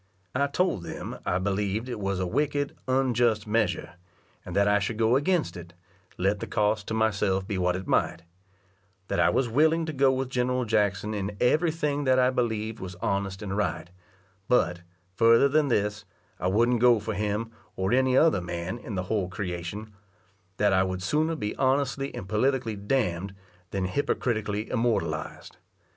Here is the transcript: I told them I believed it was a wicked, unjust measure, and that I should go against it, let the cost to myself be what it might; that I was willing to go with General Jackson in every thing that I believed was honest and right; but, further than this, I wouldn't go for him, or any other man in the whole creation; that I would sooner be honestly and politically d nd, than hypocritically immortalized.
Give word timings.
I 0.33 0.47
told 0.47 0.81
them 0.81 1.19
I 1.27 1.37
believed 1.37 1.87
it 1.87 1.99
was 1.99 2.19
a 2.19 2.25
wicked, 2.25 2.75
unjust 2.87 3.45
measure, 3.45 3.97
and 4.43 4.55
that 4.55 4.67
I 4.67 4.79
should 4.79 4.97
go 4.97 5.15
against 5.15 5.55
it, 5.55 5.73
let 6.17 6.39
the 6.39 6.47
cost 6.47 6.87
to 6.87 6.95
myself 6.95 7.47
be 7.47 7.59
what 7.59 7.75
it 7.75 7.85
might; 7.85 8.23
that 9.09 9.19
I 9.19 9.29
was 9.29 9.47
willing 9.47 9.85
to 9.85 9.93
go 9.93 10.11
with 10.11 10.31
General 10.31 10.65
Jackson 10.65 11.13
in 11.13 11.37
every 11.39 11.69
thing 11.69 12.05
that 12.05 12.17
I 12.17 12.31
believed 12.31 12.79
was 12.79 12.95
honest 12.95 13.43
and 13.43 13.55
right; 13.55 13.91
but, 14.47 14.81
further 15.13 15.47
than 15.47 15.67
this, 15.67 16.03
I 16.39 16.47
wouldn't 16.47 16.81
go 16.81 16.99
for 16.99 17.13
him, 17.13 17.51
or 17.75 17.93
any 17.93 18.17
other 18.17 18.41
man 18.41 18.79
in 18.79 18.95
the 18.95 19.03
whole 19.03 19.29
creation; 19.29 19.93
that 20.57 20.73
I 20.73 20.81
would 20.81 21.03
sooner 21.03 21.35
be 21.35 21.55
honestly 21.57 22.11
and 22.15 22.27
politically 22.27 22.75
d 22.75 22.95
nd, 23.19 23.35
than 23.69 23.85
hypocritically 23.85 24.67
immortalized. 24.71 25.57